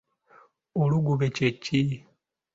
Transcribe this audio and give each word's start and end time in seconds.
Oluggube 0.81 1.27
kye 1.35 1.49
ki? 1.63 1.81